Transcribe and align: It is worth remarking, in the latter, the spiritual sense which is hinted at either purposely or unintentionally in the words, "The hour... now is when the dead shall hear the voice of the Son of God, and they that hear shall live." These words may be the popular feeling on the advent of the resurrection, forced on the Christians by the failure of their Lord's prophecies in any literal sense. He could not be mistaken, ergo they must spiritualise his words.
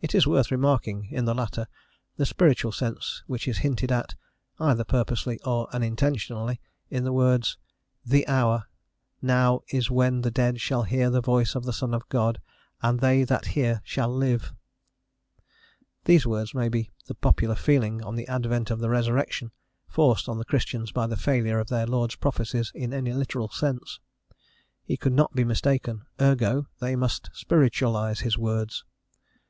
It 0.00 0.14
is 0.14 0.26
worth 0.26 0.50
remarking, 0.50 1.08
in 1.10 1.26
the 1.26 1.34
latter, 1.34 1.66
the 2.16 2.24
spiritual 2.24 2.72
sense 2.72 3.22
which 3.26 3.46
is 3.46 3.58
hinted 3.58 3.92
at 3.92 4.14
either 4.58 4.84
purposely 4.84 5.38
or 5.44 5.68
unintentionally 5.70 6.62
in 6.88 7.04
the 7.04 7.12
words, 7.12 7.58
"The 8.02 8.26
hour... 8.26 8.68
now 9.20 9.60
is 9.68 9.90
when 9.90 10.22
the 10.22 10.30
dead 10.30 10.62
shall 10.62 10.84
hear 10.84 11.10
the 11.10 11.20
voice 11.20 11.54
of 11.54 11.64
the 11.66 11.74
Son 11.74 11.92
of 11.92 12.08
God, 12.08 12.40
and 12.80 13.00
they 13.00 13.22
that 13.24 13.48
hear 13.48 13.82
shall 13.84 14.08
live." 14.08 14.54
These 16.06 16.26
words 16.26 16.54
may 16.54 16.70
be 16.70 16.90
the 17.04 17.14
popular 17.14 17.54
feeling 17.54 18.02
on 18.02 18.14
the 18.16 18.28
advent 18.28 18.70
of 18.70 18.78
the 18.78 18.88
resurrection, 18.88 19.50
forced 19.86 20.26
on 20.26 20.38
the 20.38 20.46
Christians 20.46 20.90
by 20.90 21.06
the 21.06 21.18
failure 21.18 21.58
of 21.58 21.68
their 21.68 21.86
Lord's 21.86 22.16
prophecies 22.16 22.72
in 22.74 22.94
any 22.94 23.12
literal 23.12 23.50
sense. 23.50 24.00
He 24.84 24.96
could 24.96 25.12
not 25.12 25.34
be 25.34 25.44
mistaken, 25.44 26.06
ergo 26.18 26.64
they 26.78 26.96
must 26.96 27.28
spiritualise 27.34 28.20
his 28.20 28.38
words. 28.38 28.84